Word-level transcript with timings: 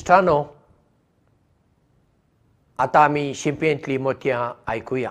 इश्टानो 0.00 0.34
आतां 2.78 3.02
आमी 3.04 3.34
शिंपेंतलीं 3.34 3.98
मोतयां 3.98 4.38
आयकुया. 4.66 5.10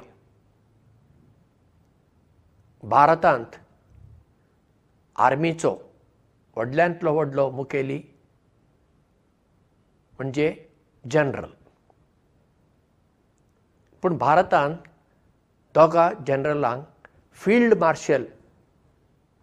भारतांत 2.84 3.57
आर्मीचो 5.15 5.71
व्हडल्यांतलो 6.56 7.14
व्हडलो 7.14 7.50
मुखेली 7.52 8.02
म्हणजे 10.18 10.50
जनरल. 11.12 11.54
पूण 14.01 14.18
भारतांत 14.18 14.76
दोगा 15.76 16.12
जनरलांक 16.28 17.07
फिल्ड 17.34 17.78
मार्शल 17.78 18.26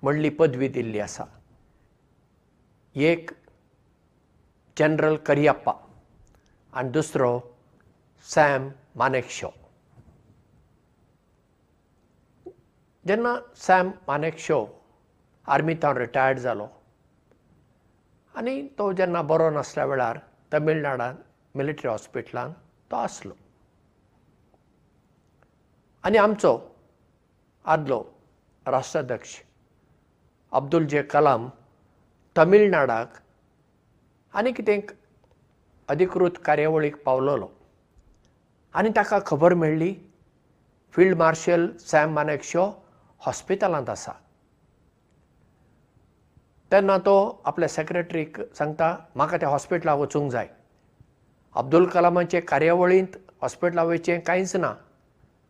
म्हणली 0.02 0.28
पदवी 0.28 0.68
दिल्ली 0.68 1.00
आसा. 1.00 1.24
एक 2.94 3.30
जनरल 4.78 5.16
करियप्पा 5.26 5.72
आनी 6.72 6.90
दुसरो 6.92 7.30
सॅम 8.28 8.68
मानेकशॉ. 8.96 9.48
जेन्ना 13.06 13.34
सॅम 13.56 13.90
मानेकशॉ 14.08 14.64
आर्मींतान 15.46 15.96
रिटायर्ड 15.96 16.38
जालो 16.38 16.66
आनी 18.34 18.62
तो 18.78 18.92
जेन्ना 18.92 19.22
बरो 19.22 19.50
नासल्या 19.50 19.84
वेळार 19.86 20.18
तमिळनाडांत 20.52 21.16
मिलिटरी 21.56 21.88
हॉस्पिटलांत 21.88 22.54
तो 22.90 22.96
आसलो. 22.96 23.34
आनी 26.04 26.18
आमचो 26.18 26.58
आदलो 27.64 28.02
राष्ट्राध्यक्ष 28.66 29.36
अब्दुल 30.52 30.86
जे 30.86 31.02
कलाम 31.02 31.48
तमिळनाडाक 32.38 33.16
आनी 34.36 34.52
कितें 34.52 34.80
अधिकृत 35.88 36.30
कार्यावळीक 36.44 36.96
पावलोलो. 37.04 37.48
आनी 38.74 38.88
ताका 38.96 39.18
खबर 39.26 39.54
मेळ्ळी 39.54 39.94
फिल्ड 40.94 41.16
मार्शल 41.16 41.66
सॅम 41.80 42.12
मानेकशॉ 42.14 42.70
हॉस्पिटलांत 43.18 43.88
आसा. 43.90 44.12
तेन्ना 46.72 46.96
तो 46.98 47.42
आपल्या 47.44 47.68
सेक्रेटरीक 47.68 48.40
सांगता 48.54 48.96
म्हाका 49.14 49.36
त्या 49.36 49.48
हॉस्पिटलाक 49.48 49.98
वचूंक 49.98 50.30
जाय. 50.32 50.48
अब्दुल 51.54 51.86
कलामाचे 51.86 52.40
कार्यावळींत 52.40 53.16
हॉस्पिटलां 53.42 53.86
वयचें 53.86 54.20
कांयच 54.20 54.56
ना. 54.56 54.74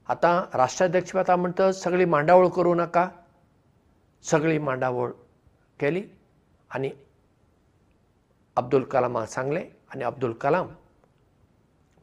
आतां 0.09 0.57
राष्ट्राध्यक्ष 0.59 1.15
वता 1.15 1.37
म्हणटच 1.37 1.83
सगळी 1.83 2.05
मांडावळ 2.05 2.49
करूं 2.49 2.77
नाका. 2.77 3.09
सगळी 4.23 4.59
मांडावळ 4.59 5.11
केली 5.81 6.03
आनी 6.71 6.91
अब्दुल 8.57 8.85
कलामाक 8.93 9.29
सांगलें 9.29 9.65
आनी 9.95 10.05
अब्दुल 10.05 10.33
कलाम 10.43 10.69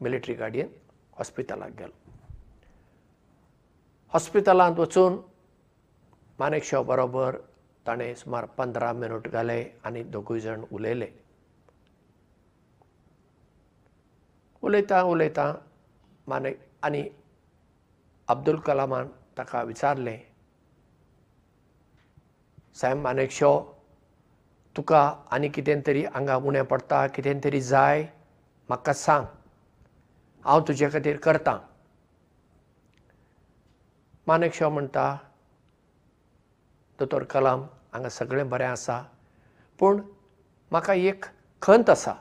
मिलिटरी 0.00 0.34
गाडयेन 0.34 0.68
हॉस्पिटलाक 1.18 1.72
गेलो. 1.78 1.92
हॉस्पिटलांत 4.12 4.78
वचून 4.78 5.18
मानेकशॉ 6.38 6.82
बरोबर 6.82 7.36
ताणें 7.86 8.14
सुमार 8.14 8.44
पंदरा 8.58 8.92
मिनट 8.92 9.28
घाले 9.28 9.60
आनी 9.84 10.02
दोगूय 10.14 10.40
जाण 10.40 10.64
उलयले. 10.72 11.10
उलयता 14.62 15.02
उलयता 15.02 15.52
मानेक 16.28 16.60
आनी 16.82 17.02
अब्दुल 18.28 18.58
कलामान 18.66 19.08
ताका 19.36 19.62
विचारलें 19.62 20.18
सॅम 22.80 23.02
मानेकशॉ 23.02 23.58
तुका 24.76 25.24
आनी 25.30 25.48
कितें 25.48 25.80
तरी 25.86 26.04
हांगा 26.04 26.36
उणें 26.36 26.64
पडटा 26.64 27.06
कितें 27.06 27.40
तरी 27.44 27.60
जाय 27.60 28.02
म्हाका 28.68 28.92
सांग. 28.92 29.26
हांव 30.44 30.60
तुजे 30.60 30.88
खातीर 30.88 31.16
करतां. 31.16 31.58
मानेकशॉ 34.26 34.68
म्हणटा 34.68 35.16
दोतोर 36.98 37.22
कलाम 37.22 37.62
हांगा 37.92 38.08
सगळें 38.08 38.48
बरें 38.48 38.66
आसा 38.66 39.02
पूण 39.78 40.00
म्हाका 40.70 40.94
एक 40.94 41.24
खंत 41.62 41.90
आसा. 41.90 42.14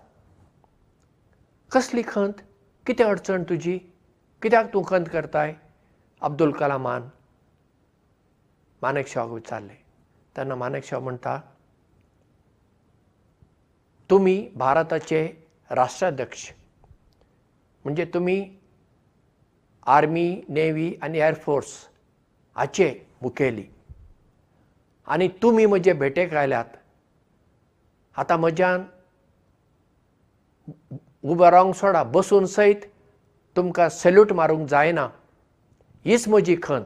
कसली 1.71 2.01
खंत? 2.07 2.33
कितें 2.85 3.05
अडचण 3.05 3.43
तुजी? 3.43 3.79
कित्याक 4.41 4.73
तूं 4.73 4.83
खंत 4.87 5.05
करताय? 5.11 5.53
अब्दुल 6.21 6.51
कलामान. 6.51 7.09
मानेकशॉक 8.81 9.31
विचारलें. 9.31 9.77
तेन्ना 10.37 10.55
मानेकशॉ 10.55 10.99
म्हणटा 10.99 11.39
तुमी 14.09 14.37
भारताचे 14.55 15.25
राष्ट्राध्यक्ष. 15.71 16.49
म्हणजे 17.85 18.05
तुमी 18.13 18.43
आर्मी 19.85 20.41
नेवी 20.49 20.93
आनी 21.03 21.19
एअरफोर्स 21.19 21.71
हाचे 22.55 22.89
मुखेली. 23.21 23.63
आनी 25.07 25.27
तुमी 25.41 25.65
म्हजे 25.65 25.93
भेटेक 25.93 26.33
आयल्यात 26.33 26.77
आतां 28.15 28.37
म्हज्यान 28.39 28.83
उबो 31.23 31.49
रावंक 31.51 31.75
सोडा 31.75 32.03
बसून 32.03 32.45
सयत 32.45 32.85
तुमकां 33.55 33.89
सॅल्यूट 33.89 34.31
मारूंक 34.33 34.67
जायना 34.69 35.07
हीच 36.05 36.27
म्हजी 36.27 36.55
खंत. 36.63 36.85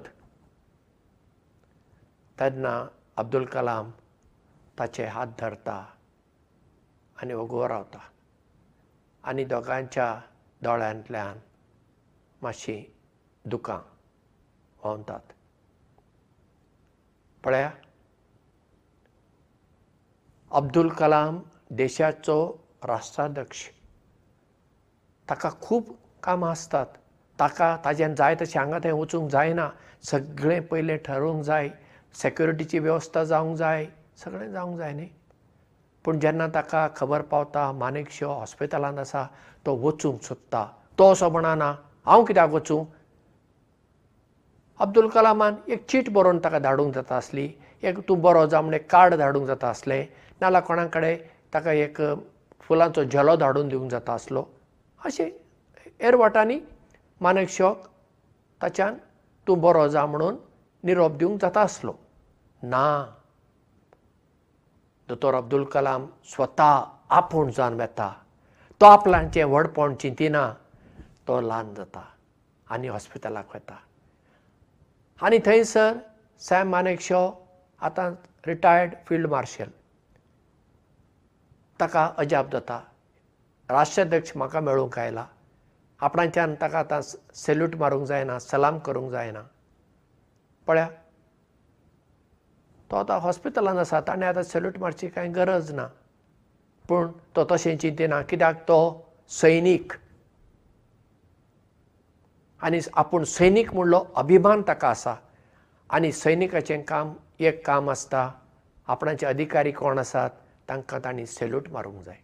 तेन्ना 2.38 2.88
अब्दुल 3.18 3.46
कलाम 3.46 3.92
ताचे 4.80 5.06
हात 5.06 5.28
धरता 5.40 5.84
आनी 7.22 7.34
वगो 7.34 7.68
रावता. 7.68 8.00
आनी 9.24 9.44
दोगांच्या 9.46 10.16
दोळ्यांतल्यान 10.64 11.38
मातशीं 12.42 12.84
दुकां 13.50 13.78
व्हांवतात. 14.84 15.34
पळया 17.44 17.72
अब्दुल 20.52 20.90
कलाम 20.90 21.42
देशाचो 21.72 22.38
राष्ट्राध्यक्ष. 22.84 23.68
ताका 25.30 25.50
खूब 25.62 25.84
कामां 26.24 26.52
आसतात 26.52 26.86
ताका 27.40 27.76
ताच्यान 27.86 28.16
जाय 28.16 28.36
तशें 28.42 28.60
हांगा 28.60 28.78
थंय 28.84 28.92
वचूंक 28.92 29.30
जायना. 29.32 29.70
सगळें 30.04 30.62
पयलें 30.68 30.98
ठरोवंक 31.06 31.44
जाय. 31.44 31.70
सेक्युरिटीची 32.14 32.80
वेवस्था 32.80 33.24
जावंक 33.24 33.58
जाय. 33.58 33.86
सगळें 34.18 34.52
जावंक 34.52 34.78
जाय 34.78 34.94
न्ही 34.94 35.10
पूण 36.08 36.20
जेन्ना 36.24 36.48
ताका 36.56 36.88
खबर 36.98 37.22
पावता 37.32 37.62
मानेकशॉ 37.80 38.28
हॉस्पिटलांत 38.40 39.00
आसा 39.00 39.24
तो 39.66 39.76
वचूंक 39.78 40.22
सोदता. 40.24 40.64
तो 40.98 41.12
असो 41.12 41.30
म्हणना 41.30 41.66
हांव 42.06 42.24
कित्याक 42.26 42.50
वचूं? 42.50 42.84
अब्दुल 44.80 45.08
कलामान 45.16 45.56
एक 45.68 45.86
चीट 45.90 46.10
बरोवन 46.16 46.40
ताका 46.44 46.60
धाडूंक 46.64 46.94
जाता 46.96 47.16
आसली. 47.16 47.50
एक 47.84 48.00
तूं 48.08 48.20
बरो 48.22 48.46
जा 48.48 48.62
म्हण 48.62 48.74
एक 48.74 48.90
कार्ड 48.92 49.16
धाडूंक 49.20 49.48
जाता 49.48 49.70
आसलें. 49.70 50.06
नाल्यार 50.42 50.64
कोणा 50.64 50.86
कडेन 50.96 51.18
ताका 51.54 51.72
एक 51.72 52.02
फुलांचो 52.68 53.04
झेलो 53.04 53.36
धाडून 53.44 53.68
दिवंक 53.70 53.92
जाता 53.92 54.14
आसलो. 54.14 54.46
अशें 55.06 55.30
हेर 56.02 56.16
वाटांनी 56.16 56.60
मानेकशॉक 57.22 57.86
ताच्यान 58.62 58.96
तूं 59.48 59.60
बरो 59.62 59.88
जा 59.88 60.06
म्हणून 60.06 60.36
निरोप 60.84 61.18
दिवंक 61.18 61.42
जाता 61.42 61.62
आसलो. 61.62 61.94
ना 62.64 62.86
दोतोर 65.10 65.34
अब्दुल 65.34 65.64
कलाम 65.64 66.06
स्वता 66.26 66.72
आपूण 67.10 67.52
जावन 67.52 67.80
येता 67.82 68.10
तो 68.82 68.86
आपल्याचें 68.86 69.44
व्हडपण 69.44 69.96
चिंतिना 69.96 70.52
तो 71.28 71.40
ल्हान 71.42 71.74
जाता 71.76 72.04
आनी 72.68 72.88
हॉस्पिटलाक 72.88 73.56
वता. 73.56 73.78
आनी 75.20 75.40
थंयसर 75.46 75.98
सॅम 76.40 76.70
मानेकशॉ 76.70 77.30
आतां 77.82 78.12
रिटायर्ड 78.48 78.96
फिल्ड 79.08 79.28
मार्शल. 79.28 79.70
ताका 81.80 82.06
अजाप 82.18 82.52
जाता. 82.52 82.80
राष्ट्राध्यक्ष 83.70 84.32
म्हाका 84.36 84.60
मेळूंक 84.60 85.00
आयला. 85.00 85.26
आपणाच्यान 86.00 86.56
ताका 86.62 86.80
आतां 86.80 87.02
सॅल्यूट 87.36 87.76
मारूंक 87.76 88.08
जायना 88.08 88.40
सलाम 88.40 88.80
करूंक 88.80 89.12
जायना. 89.12 89.42
पळया 90.68 90.88
तो 92.92 92.96
आतां 92.96 93.20
हॉस्पिटलांत 93.22 93.80
आसा 93.80 94.00
ताणें 94.08 94.26
आतां 94.28 94.44
सॅल्यूट 94.44 94.78
मारची 94.80 95.08
कांय 95.08 95.28
गरज 95.36 95.72
ना. 95.72 95.88
पूण 96.90 97.12
तो 97.36 97.46
तशें 97.52 97.78
चिंतिना 97.78 98.22
कित्याक 98.22 98.62
तो 98.68 98.80
सैनीक? 99.30 99.94
आनी 102.62 102.80
आपूण 102.94 103.24
सैनीक 103.24 103.74
म्हणलो 103.74 104.06
अभिमान 104.16 104.62
ताका 104.68 104.90
आसा. 104.90 105.16
आनी 105.90 106.12
सैनिकाचें 106.12 106.82
काम 106.84 107.14
एक 107.40 107.66
काम 107.66 107.90
आसता 107.90 108.30
आपणाचे 108.88 109.26
अधिकारी 109.26 109.72
कोण 109.72 110.00
आसात 110.00 110.30
तांकां 110.70 111.00
तांणी 111.04 111.26
सॅल्यूट 111.26 111.70
मारूंक 111.70 112.02
जाय. 112.04 112.18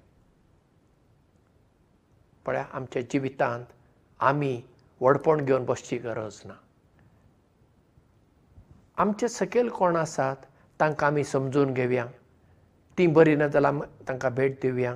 पळया 2.45 2.65
आमच्या 2.73 3.01
जिवितांत 3.01 3.65
आमी 4.19 4.61
व्हडपण 5.01 5.45
घेवन 5.45 5.65
बसची 5.65 5.97
गरज 5.97 6.41
ना. 6.45 6.53
आमचे 8.97 9.27
सकयल 9.27 9.69
कोण 9.69 9.95
आसात 9.95 10.45
तांकां 10.83 11.09
आमी 11.11 11.23
समजून 11.23 11.73
घेवया. 11.73 12.05
तीं 12.97 13.07
बरीं 13.13 13.35
ना 13.37 13.47
जाल्यार 13.47 13.85
तांकां 14.07 14.31
भेट 14.35 14.57
दिवया 14.61 14.93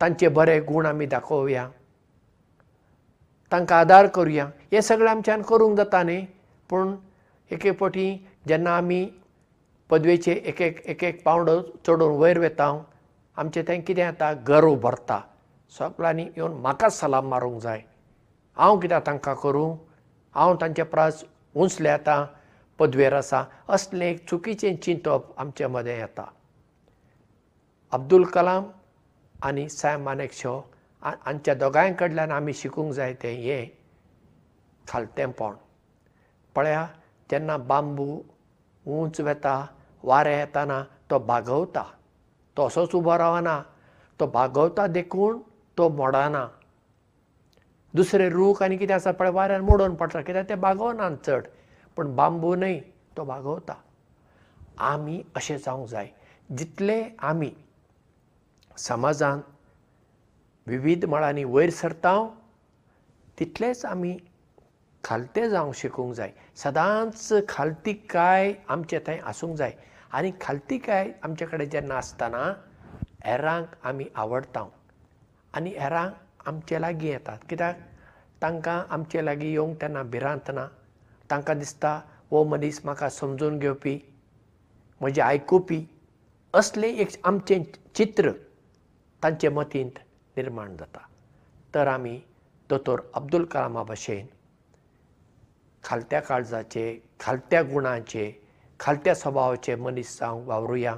तांचे 0.00 0.28
बरे 0.28 0.58
गूण 0.60 0.86
आमी 0.86 1.06
दाखोवया. 1.06 1.68
तांकां 3.52 3.78
आदार 3.78 4.06
करुया. 4.14 4.46
हें 4.72 4.80
सगळें 4.80 5.10
आमच्यान 5.10 5.42
करूंक 5.48 5.76
जाता 5.76 6.02
न्ही 6.02 6.24
पूण 6.70 6.94
एके 7.50 7.72
फावटी 7.80 8.06
जेन्ना 8.48 8.76
आमी 8.76 9.06
पदवेचे 9.90 10.32
एक 10.32 10.62
एक 10.62 10.80
एक 10.86 11.02
एक 11.04 11.22
पावंड 11.24 11.50
चडोवन 11.86 12.16
वयर 12.20 12.38
वेता 12.38 12.68
आमचें 13.36 13.62
तें 13.68 13.80
कितें 13.80 14.02
जाता 14.02 14.32
गर्व 14.48 14.74
भरता 14.82 15.20
सगळ्यांनी 15.78 16.26
येवन 16.36 16.52
म्हाकाच 16.62 16.98
सलाम 17.00 17.28
मारूंक 17.28 17.60
जाय. 17.62 17.82
हांव 18.56 18.78
कित्याक 18.80 19.06
तांकां 19.06 19.34
करूं? 19.34 19.76
हांव 20.34 20.54
तांचे 20.60 20.82
प्रास 20.82 21.24
उंचले 21.54 21.88
आतां 21.88 22.24
पदवेर 22.78 23.14
आसा 23.14 23.44
असलें 23.68 24.06
एक 24.06 24.28
चुकीचें 24.28 24.76
चिंतप 24.82 25.34
आमचे 25.38 25.66
मदें 25.66 25.96
येता. 25.96 26.24
अब्दुल 27.92 28.24
कलाम 28.34 28.64
आनी 29.42 29.68
सॅम 29.68 30.02
मानेकशॉ 30.04 30.58
हांच्या 31.02 31.54
दोगांय 31.54 31.92
कडल्यान 31.98 32.30
आमी 32.32 32.52
शिकूंक 32.54 32.92
जाय 32.92 33.14
तें 33.22 33.34
हें 33.42 33.66
खालतेंपण 34.88 35.54
पळया 36.56 36.86
जेन्ना 37.30 37.56
बांबू 37.56 38.06
उंच 38.86 39.20
वेता 39.20 39.54
वारें 40.04 40.36
येताना 40.38 40.82
तो 41.10 41.18
बागवता 41.18 41.84
तो 42.56 42.66
असोच 42.66 42.94
उबो 42.94 43.16
रावना. 43.18 43.60
तो 44.20 44.26
बागवता 44.26 44.86
देखून 44.86 45.38
तो 45.78 45.88
मोडना. 45.88 46.46
दुसरे 47.94 48.28
रूख 48.30 48.62
आनी 48.62 48.76
कितें 48.76 48.94
आसा 48.94 49.10
पळय 49.12 49.30
वाऱ्यान 49.30 49.60
मोडून 49.64 49.94
पडटा 49.94 50.20
कित्याक 50.20 50.48
ते 50.48 50.54
बागोवनात 50.54 51.16
चड 51.26 51.46
पूण 51.96 52.14
बांबू 52.16 52.54
न्हय 52.54 52.78
तो 53.16 53.24
बागवता 53.24 53.74
आमी 54.92 55.22
अशें 55.36 55.56
जावंक 55.56 55.88
जाय 55.88 56.08
जितले 56.58 57.02
आमी 57.22 57.50
समाजांत 58.78 59.42
विविध 60.66 61.04
मळांनी 61.04 61.44
वयर 61.44 61.70
सरता 61.70 62.16
तितलेच 63.38 63.84
आमी 63.84 64.16
खालते 65.04 65.48
जावंक 65.50 65.74
शिकूंक 65.76 66.12
जाय. 66.14 66.30
सदांच 66.56 67.32
खालतीकाय 67.48 68.52
आमचे 68.68 68.98
थंय 69.06 69.18
आसूंक 69.24 69.56
जाय. 69.56 69.72
आनी 70.12 70.30
खालतीकाय 70.40 71.10
आमचे 71.22 71.46
कडेन 71.46 71.68
जेन्ना 71.70 71.94
आसतना 71.94 72.42
हेरांक 73.24 73.74
आमी 73.86 74.04
आवडटा 74.14 74.64
आनी 75.56 75.70
हेरांक 75.78 76.48
आमचे 76.48 76.80
लागीं 76.80 77.10
येतात. 77.10 77.38
कित्याक? 77.48 77.76
तांकां 78.42 78.80
आमचे 78.94 79.24
लागीं 79.24 79.50
येवंक 79.52 79.80
तेन्ना 79.82 80.02
भिरांत 80.02 80.50
ना 80.54 80.66
तांकां 81.30 81.58
दिसता 81.58 82.00
हो 82.30 82.44
मनीस 82.44 82.80
म्हाका 82.84 83.08
समजून 83.08 83.58
घेवपी 83.58 83.98
म्हजें 85.00 85.22
आयकुपी 85.22 85.84
असलें 86.54 86.88
एक 86.88 87.08
आमचें 87.24 87.62
चित्र 87.94 88.32
तांचे 89.22 89.48
मतींत 89.48 89.98
निर्माण 90.36 90.76
जाता. 90.76 91.00
तर 91.74 91.86
आमी 91.88 92.18
दोतोर 92.70 93.00
अब्दुल 93.14 93.44
कलामा 93.44 93.82
भशेन 93.82 94.26
खालत्या 95.84 96.20
काळजाचे 96.20 96.84
खालत्या 97.20 97.62
गुणांचे 97.62 98.30
खालत्या 98.80 99.14
स्वभावाचे 99.14 99.74
मनीस 99.74 100.18
जावंक 100.20 100.48
वावरुया. 100.48 100.96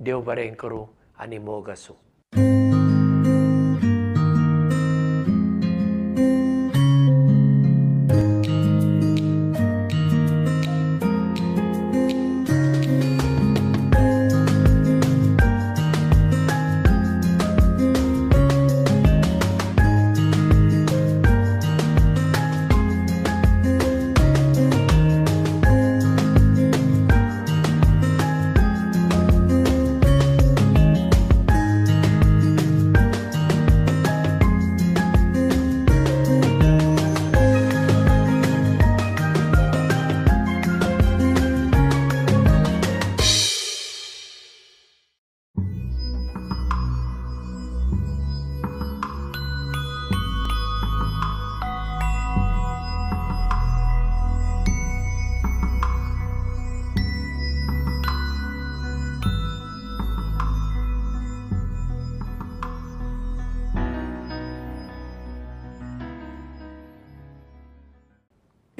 देव 0.00 0.20
बरें 0.20 0.54
करूं 0.54 0.84
आनी 1.18 1.38
मोग 1.38 1.68
आसूं 1.70 1.94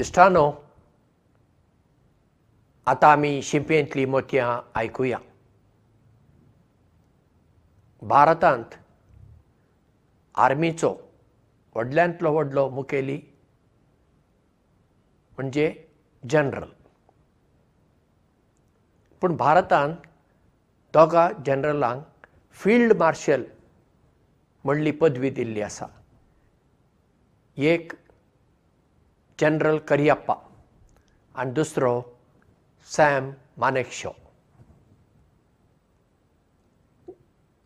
इश्टानो 0.09 0.43
आतां 2.87 3.11
आमी 3.13 3.31
शिंपेंतलीं 3.43 4.07
मोतयां 4.07 4.47
आयकुया. 4.75 5.19
भारतांत 8.03 8.77
आर्मीचो 10.35 10.91
व्हडल्यांतलो 11.75 12.33
व्हडलो 12.33 12.69
मुखेली 12.71 13.21
म्हणजे 15.37 15.69
जनरल. 16.31 16.73
पूण 19.21 19.37
भारतांत 19.37 19.95
दोगा 20.95 21.29
जनरलांक 21.47 22.27
फिल्ड 22.53 22.97
मार्शल 22.97 23.45
म्हणली 24.65 24.91
पदवी 24.91 25.31
दिल्ली 25.31 25.61
आसा. 25.61 25.87
एक 27.57 27.93
जनरल 29.41 29.79
करियप्पा 29.89 30.35
आनी 31.35 31.53
दुसरो 31.53 31.91
सॅम 32.91 33.31
मानेकशॉ. 33.59 34.11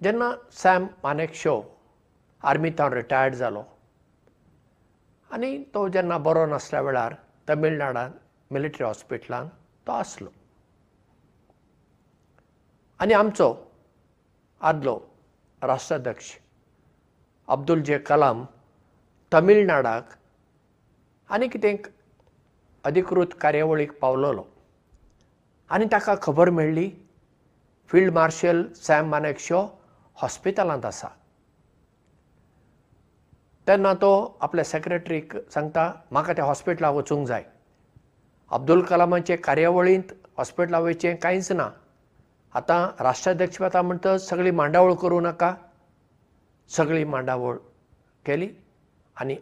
जेन्ना 0.02 0.31
सॅम 0.52 0.87
मानेकशॉ 1.02 1.61
आर्मींत 2.43 2.81
रिटायर्ड 2.93 3.35
जालो 3.35 3.62
आनी 5.31 5.57
तो 5.75 5.88
जेन्ना 5.88 6.19
बरो 6.19 6.47
नासल्या 6.47 6.81
वेळार 6.81 7.14
तमिळनाडांत 7.49 8.12
मिलिटरी 8.52 8.85
हॉस्पिटलांत 8.85 9.50
तो 9.87 9.93
आसलो. 9.93 10.31
आनी 13.00 13.14
आमचो 13.14 13.55
आदलो 14.61 14.99
राष्ट्राध्यक्ष 15.62 16.33
अब्दुल 17.49 17.83
जे 17.83 17.99
कलाम 17.99 18.45
तमिळनाडाक 19.33 20.12
आनी 21.33 21.49
कितें 21.49 21.77
अधिकृत 22.85 23.27
कार्यावळीक 23.41 23.93
पावलोलो. 24.01 24.43
आनी 25.71 25.85
ताका 25.93 26.15
खबर 26.23 26.51
मेळ्ळी 26.51 26.91
फिल्ड 27.91 28.12
मार्शल 28.12 28.62
सॅम 28.77 29.09
मानेकशॉ 29.09 29.67
हॉस्पिटलांत 30.15 30.85
आसा. 30.85 31.09
तेन्ना 33.67 33.93
तो 33.95 34.39
आपल्या 34.41 34.65
सेक्रेटरीक 34.65 35.37
सांगता 35.51 35.93
म्हाका 36.11 36.33
त्या 36.33 36.45
हॉस्पिटलाक 36.45 36.95
वचूंक 36.95 37.27
जाय. 37.27 37.45
अब्दुल 38.51 38.83
कलामाचे 38.83 39.37
कार्यावळींत 39.37 40.12
हॉस्पिटला 40.37 40.79
वयचें 40.79 41.17
कांयच 41.17 41.53
ना. 41.53 41.69
आतां 42.55 43.03
राष्ट्राध्यक्ष 43.03 43.61
वता 43.61 43.83
म्हणटच 43.83 44.29
सगळी 44.29 44.51
मांडावळ 44.51 44.95
करूं 44.95 45.23
नाका. 45.23 45.55
सगळी 46.69 47.05
मांडावळ 47.05 47.57
केली 48.27 48.49
आनी 49.17 49.37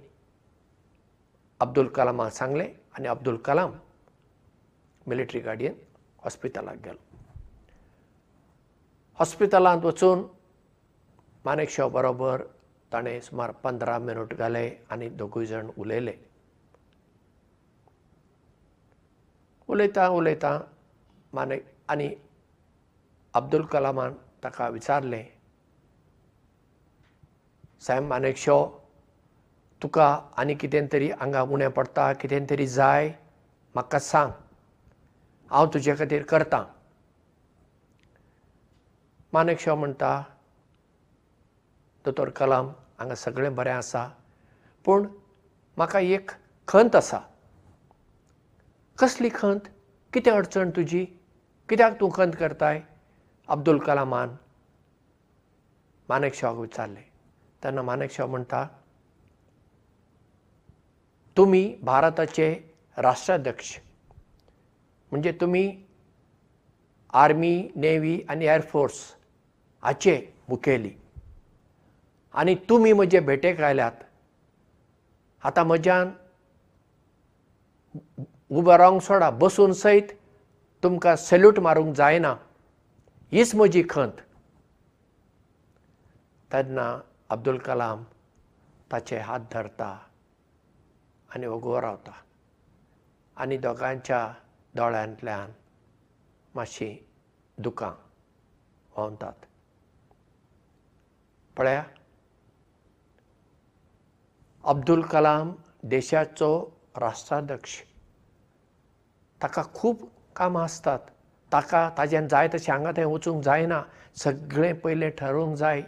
अब्दुल 1.61 1.88
कलामाक 1.97 2.33
सांगलें 2.33 2.69
आनी 2.99 3.09
अब्दुल 3.09 3.37
कलाम 3.47 3.73
मिलिटरी 5.07 5.40
गाडयेन 5.40 5.75
हॉस्पिटलाक 6.25 6.79
गेलो. 6.85 6.99
हॉस्पिटलांत 9.19 9.85
वचून 9.85 10.25
मानेक 11.45 11.71
शॉ 11.71 11.88
बरोबर 11.88 12.43
ताणें 12.93 13.21
सुमार 13.21 13.50
पंदरा 13.64 13.99
मिनट 13.99 14.35
घाले 14.35 14.64
आनी 14.90 15.09
दोगूय 15.21 15.47
जाण 15.47 15.71
उलयले. 15.79 16.17
उलयता 19.69 20.09
उलयता 20.09 20.59
मानेक 21.33 21.64
आनी 21.88 22.09
अब्दुल 23.35 23.64
कलामान 23.73 24.14
ताका 24.43 24.69
विचारलें 24.69 25.25
सॅम 27.87 28.09
मानेक 28.09 28.37
शॉ 28.37 28.64
तुका 29.82 30.32
आनी 30.37 30.54
कितें 30.54 30.87
तरी 30.92 31.10
आंगा 31.10 31.42
उणें 31.42 31.70
पडटा 31.70 32.12
कितें 32.12 32.46
तरी 32.50 32.66
जाय 32.66 33.08
म्हाका 33.75 33.99
सांग. 33.99 34.32
हांव 35.50 35.66
तुजे 35.66 35.94
खातीर 35.94 36.22
करतां. 36.22 36.64
मानेक 39.32 39.60
शॉ 39.60 39.75
म्हणटा 39.75 40.22
दोतोर 42.04 42.28
कलाम 42.28 42.68
हांगा 42.99 43.14
सगळें 43.14 43.54
बरें 43.54 43.72
आसा 43.72 44.08
पूण 44.84 45.06
म्हाका 45.76 46.00
एक 46.00 46.30
खंत 46.68 46.96
आसा. 46.96 47.20
कसली 48.99 49.28
खंत? 49.34 49.60
कितें 50.12 50.32
अडचण 50.32 50.70
तुजी? 50.70 51.04
कित्याक 51.68 52.00
तूं 52.00 52.10
खंत 52.14 52.32
करताय? 52.38 52.80
अब्दुल 53.49 53.78
कलामान 53.78 54.37
मानेक 56.08 56.34
शॉक 56.34 56.58
विचारलें. 56.58 57.04
तेन्ना 57.64 57.82
मानेक 57.82 58.10
शॉ 58.10 58.26
म्हणटा 58.26 58.66
तुमी 61.37 61.64
भारताचे 61.82 62.52
राष्ट्राध्यक्ष. 62.99 63.76
म्हणजे 65.12 65.32
तुमी 65.40 65.70
आर्मी 67.12 67.68
नेव्ही 67.76 68.20
आनी 68.28 68.46
एअरफोर्स 68.46 68.99
हाचे 69.82 70.16
मुखेली. 70.49 70.90
आनी 72.34 72.54
तुमी 72.68 72.92
म्हजे 72.92 73.20
भेटेक 73.20 73.60
आयल्यात 73.60 74.04
आतां 75.42 75.64
म्हज्यान 75.66 76.10
उबो 78.50 78.76
रावंक 78.78 79.02
सोडा 79.02 79.30
बसून 79.30 79.72
सयत 79.72 80.12
तुमकां 80.82 81.16
सॅल्यूट 81.16 81.58
मारूंक 81.60 81.94
जायना 81.96 82.34
हीच 83.32 83.54
म्हजी 83.54 83.82
खंत. 83.90 84.20
तेन्ना 86.50 87.00
अब्दुल 87.30 87.58
कलाम 87.58 88.02
ताचे 88.92 89.18
हात 89.18 89.40
धरता 89.52 89.96
आनी 91.34 91.46
वगो 91.46 91.80
रावता. 91.80 92.12
आनी 93.37 93.56
दोगांच्या 93.56 94.32
दोळ्यांतल्यान 94.75 95.50
मातशीं 96.54 96.96
दुकां 97.62 97.90
व्हांवतात. 98.96 99.46
पळया 101.56 101.82
अब्दुल 104.64 105.02
कलाम 105.02 105.54
देशाचो 105.84 106.50
राष्ट्राध्यक्ष. 106.96 107.80
ताका 109.42 109.62
खूब 109.75 109.96
कामां 110.37 110.62
आसतात 110.64 110.99
ताका 111.52 111.88
ताच्यान 111.99 112.28
जाय 112.28 112.49
तशें 112.54 112.72
हांगा 112.72 112.90
थंय 112.96 113.04
वचूंक 113.04 113.42
जायना. 113.44 113.82
सगळें 114.16 114.75
पयलें 114.80 115.10
ठरोवंक 115.18 115.56
जाय. 115.56 115.82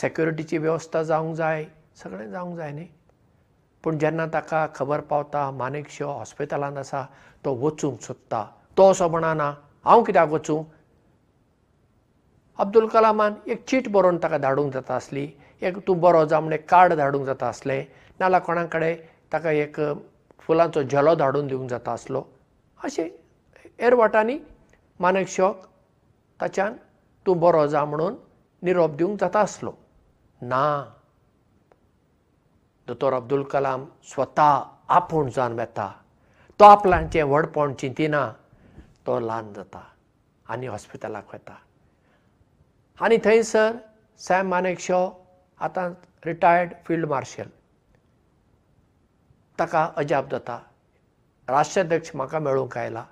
सॅक्युरिटीची 0.00 0.58
वेवस्था 0.58 1.02
जावंक 1.02 1.36
जाय. 1.36 1.64
सगळें 1.96 2.30
जावंक 2.30 2.56
जाय 2.56 2.72
न्ही 2.72 2.88
पूण 3.84 3.98
जेन्ना 3.98 4.26
ताका 4.34 4.66
खबर 4.76 5.00
पावता 5.10 5.50
मानेक 5.50 5.88
शॉ 5.90 6.12
हॉस्पिटलांत 6.18 6.78
आसा 6.78 7.04
तो 7.44 7.54
वचूंक 7.60 8.00
सोदता. 8.02 8.44
तो 8.76 8.90
असो 8.90 9.08
म्हणना 9.08 9.52
हांव 9.84 10.02
कित्याक 10.04 10.28
वचूं? 10.30 10.62
अब्दुल 12.58 12.86
कलामान 12.88 13.34
एक 13.46 13.64
चीट 13.68 13.88
बरोवन 13.92 14.16
ताका 14.22 14.38
धाडूंक 14.38 14.72
जाता 14.72 14.94
आसली. 14.96 15.28
एक 15.62 15.78
तूं 15.86 15.98
बरो 16.00 16.24
जा 16.24 16.40
म्हण 16.40 16.52
एक 16.52 16.68
कार्ड 16.70 16.92
धाडूंक 16.94 17.24
जाता 17.26 17.48
आसलें. 17.48 17.84
नाल्यार 18.20 18.42
कोणा 18.42 18.64
कडेन 18.72 18.96
ताका 19.32 19.50
एक 19.50 19.80
फुलांचो 20.46 20.82
झेलो 20.82 21.14
धाडून 21.14 21.46
दिवंक 21.46 21.70
जाता 21.70 21.92
आसलो. 21.92 22.22
अशें 22.84 23.08
हेर 23.80 23.94
वाटांनी 23.94 24.38
मानेक 25.00 25.28
शॉक 25.28 25.64
ताच्यान 26.40 26.74
तूं 27.26 27.38
बरो 27.40 27.66
जा 27.66 27.84
म्हणून 27.84 28.14
निरोप 28.62 28.90
दिवंक 28.96 29.20
जाता 29.20 29.40
आसलो. 29.40 29.72
ना 30.42 30.64
दोतोर 32.88 33.12
अब्दुल 33.12 33.42
कलाम 33.42 33.84
स्वता 34.04 34.50
आपूण 34.88 35.28
जावन 35.30 35.58
येता 35.58 35.90
तो 36.60 36.64
आपल्याचें 36.64 37.22
व्हडपण 37.22 37.72
चिंतिना 37.74 38.20
तो 39.06 39.18
ल्हान 39.20 39.52
जाता 39.52 39.82
आनी 40.46 40.66
हॉस्पिटलाक 40.66 41.34
वता. 41.34 41.56
आनी 42.98 43.16
थंयसर 43.24 43.76
सॅम 44.18 44.48
मानेक 44.48 44.80
शॉ 44.80 45.08
आतां 45.60 45.90
रिटायर्ड 46.26 46.72
फिल्ड 46.86 47.06
मार्शल. 47.08 47.48
ताका 49.58 49.84
अजाप 49.96 50.30
जाता. 50.30 50.58
राष्ट्राध्यक्ष 51.48 52.10
म्हाका 52.14 52.38
मेळूंक 52.38 52.78
आयला. 52.78 53.04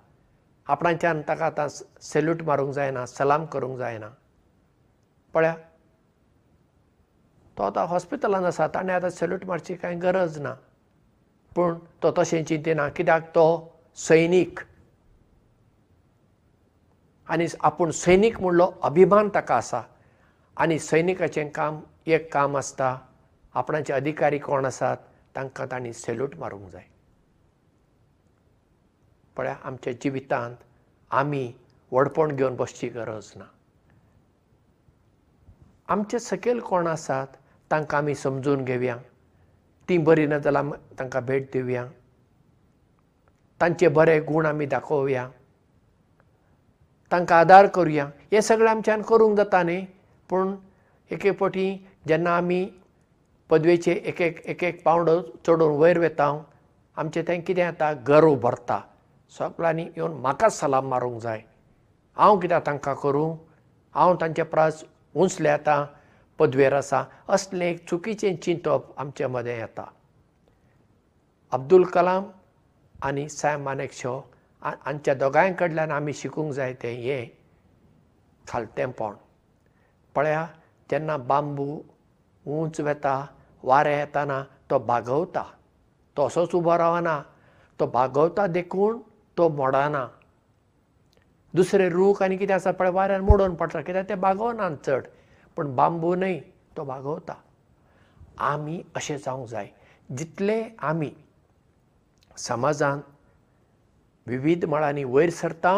आपणाच्यान 0.66 1.22
ताका 1.28 1.46
आतां 1.46 1.68
सॅल्यूट 2.02 2.42
मारूंक 2.42 2.72
जायना 2.74 3.06
सलाम 3.06 3.44
करूंक 3.46 3.78
जायना. 3.78 4.08
पळया 5.34 5.54
तो 7.58 7.62
आतां 7.62 7.86
हॉस्पिटलांत 7.88 8.44
आसा 8.46 8.66
ताणें 8.74 8.92
आतां 8.94 9.10
सॅल्यूट 9.10 9.44
मारची 9.46 9.74
कांय 9.74 9.94
गरज 10.02 10.38
ना. 10.38 10.54
पूण 11.54 11.78
तो 12.02 12.10
तशें 12.18 12.44
चिंतिना 12.44 12.88
कित्याक 12.88 13.28
तो 13.34 13.46
सैनीक. 13.96 14.60
आनी 17.28 17.46
आपूण 17.60 17.90
सैनीक 17.90 18.40
म्हणलो 18.40 18.70
अभिमान 18.82 19.28
ताका 19.34 19.56
आसा. 19.56 19.82
आनी 20.56 20.78
सैनिकाचें 20.78 21.48
काम 21.54 21.80
एक 22.06 22.32
काम 22.32 22.56
आसता 22.56 22.96
आपणाचे 23.54 23.92
अधिकारी 23.92 24.38
कोण 24.38 24.64
आसात 24.64 24.96
तांकां 25.36 25.66
तांणी 25.70 25.92
सॅल्यूट 25.92 26.36
मारूंक 26.36 26.68
जाय. 26.70 26.84
पळया 29.36 29.56
आमच्या 29.64 29.92
जिवितांत 29.92 30.56
आमी 31.10 31.52
व्हडपण 31.92 32.34
घेवन 32.36 32.56
बसची 32.56 32.88
गरज 32.88 33.32
ना. 33.36 33.44
आमचे 35.88 36.18
सकयल 36.18 36.60
कोण 36.60 36.86
आसात 36.86 37.36
तांकां 37.74 38.00
आमी 38.02 38.14
समजून 38.14 38.64
घेवया. 38.64 38.96
तीं 39.88 40.02
बरीं 40.04 40.26
ना 40.28 40.38
जाल्यार 40.38 40.76
तांकां 40.98 41.22
भेट 41.26 41.48
दिवया 41.52 41.84
तांचे 43.60 43.88
बरे 43.96 44.18
गूण 44.20 44.46
आमी 44.46 44.66
दाखोवया. 44.66 45.26
तांकां 47.12 47.38
आदार 47.38 47.66
करुया. 47.74 48.06
हें 48.32 48.40
सगळें 48.40 48.70
आमच्यान 48.70 49.02
करूंक 49.08 49.36
जाता 49.36 49.62
न्ही 49.62 49.84
पूण 50.30 50.54
एके 51.10 51.32
फावटी 51.38 51.66
जेन्ना 52.08 52.36
आमी 52.36 52.66
पदवेचे 53.50 53.92
एक 53.92 54.20
एक 54.22 54.40
एक 54.46 54.62
एक 54.64 54.82
पावंडो 54.84 55.20
चडोवन 55.46 55.76
वयर 55.80 55.98
वेता 55.98 56.26
आमचें 56.96 57.22
तें 57.28 57.40
कितें 57.42 57.62
जाता? 57.62 57.92
गर्व 58.08 58.34
भरता 58.34 58.80
सगळ्यांनी 59.38 59.86
येवन 59.96 60.12
म्हाकाच 60.20 60.58
सलाम 60.60 60.88
मारूंक 60.88 61.20
जाय. 61.22 61.42
हांव 62.16 62.38
कित्याक 62.40 62.66
तांकां 62.66 62.94
करूं? 63.02 63.36
हांव 63.94 64.14
तांचे 64.20 64.42
प्रास 64.42 64.84
उंचले 65.14 65.48
आतां 65.48 65.84
पदवेर 66.38 66.74
आसा 66.74 67.02
असलें 67.28 67.66
एक 67.66 67.84
चुकीचें 67.88 68.36
चिंतप 68.42 68.94
आमचे 68.98 69.26
मदें 69.26 69.56
येता. 69.56 69.84
अब्दुल 71.52 71.84
कलाम 71.84 72.24
आनी 73.02 73.28
सॅम 73.28 73.62
मानेक 73.64 73.92
शॉ 73.92 74.18
हांच्या 74.62 75.14
दोगांय 75.14 75.52
कडल्यान 75.58 75.90
आमी 75.92 76.12
शिकूंक 76.12 76.52
जाय 76.52 76.72
तें 76.82 76.94
हें 77.02 77.26
खालतेंपण 78.48 79.14
पळया 80.14 80.46
जेन्ना 80.90 81.16
बांबू 81.16 81.66
उंच 82.46 82.80
वेता 82.80 83.14
वारें 83.64 83.96
येताना 83.96 84.42
तो 84.70 84.78
बागवता 84.78 85.42
तो 86.16 86.26
असोच 86.26 86.54
उबो 86.54 86.76
रावना. 86.78 87.20
तो 87.80 87.86
बागवता 87.86 88.46
देखून 88.46 88.98
तो 89.36 89.48
मोडना. 89.48 90.06
दुसरे 91.54 91.88
रूख 91.88 92.22
आनी 92.22 92.36
कितें 92.36 92.54
आसा 92.54 92.70
पळय 92.70 92.90
वाऱ्यान 92.90 93.20
मोडून 93.24 93.54
पडटा 93.54 93.80
कित्याक 93.80 94.08
ते 94.08 94.14
बागोवनात 94.14 94.76
चड 94.86 95.06
पूण 95.56 95.74
बांबू 95.76 96.14
न्हय 96.14 96.38
तो 96.76 96.84
बागवता 96.84 97.34
आमी 98.52 98.80
अशें 98.96 99.16
जावंक 99.16 99.48
जाय. 99.48 99.68
जितले 100.18 100.62
आमी 100.82 101.10
समाजांत 102.38 103.02
विविध 104.26 104.64
मळांनी 104.68 105.04
वयर 105.04 105.30
सरता 105.30 105.76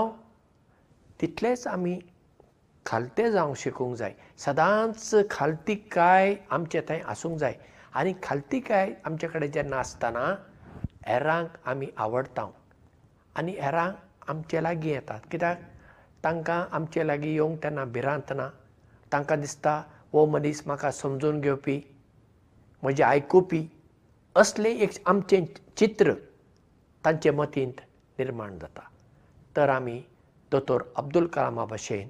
तितलेच 1.21 1.67
आमी 1.67 1.99
खालते 2.87 3.31
जावंक 3.33 3.57
शिकूंक 3.59 3.97
जाय. 3.97 4.13
सदांच 4.39 5.15
खालतीकाय 5.31 6.35
आमचे 6.51 6.81
थंय 6.89 7.01
आसूंक 7.07 7.39
जाय. 7.39 7.55
आनी 7.95 8.13
खालतीकाय 8.23 8.93
आमचे 9.05 9.29
कडेन 9.29 9.51
जेन्ना 9.53 9.77
आसतना 9.77 10.25
हेरांक 11.07 11.57
आमी 11.69 11.87
आवडटा 11.97 12.47
आनी 13.39 13.53
हेरांक 13.61 14.29
आमचे 14.31 14.63
लागीं 14.63 14.93
येतात. 14.93 15.21
कित्याक? 15.31 15.59
तांकां 16.25 16.63
आमचे 16.77 17.07
लागीं 17.07 17.33
येवंक 17.35 17.63
तेन्ना 17.63 17.85
भिरांत 17.85 18.33
ना 18.37 18.49
तांकां 19.17 19.41
दिसता 19.41 19.83
हो 20.13 20.25
मनीस 20.27 20.63
म्हाका 20.67 20.91
समजून 20.93 21.41
घेवपी 21.41 21.81
म्हजें 22.83 23.05
आयकुपी. 23.05 23.63
असलें 24.37 24.71
एक 24.71 24.91
आमचें 25.07 25.45
चित्र 25.77 26.13
तांचे 27.05 27.31
मतींत 27.31 27.81
निर्माण 28.19 28.59
जाता. 28.59 28.83
तर 29.57 29.69
आमी 29.69 30.01
दोतोर 30.53 30.83
अब्दुल 30.97 31.27
कलामा 31.27 31.65
भशेन 31.65 32.09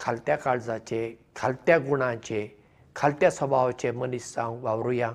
खालत्या 0.00 0.36
काळजाचे 0.36 1.02
खालत्या 1.36 1.78
गुणांचे 1.78 2.46
खालत्या 2.96 3.30
स्वभावाचे 3.30 3.90
मनीस 3.90 4.34
जावंक 4.36 4.64
वावरुया. 4.64 5.12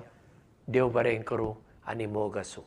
देव 0.68 0.88
बरें 0.88 1.22
करूं 1.22 1.52
आनी 1.86 2.06
मोग 2.06 2.36
आसूं 2.36 2.62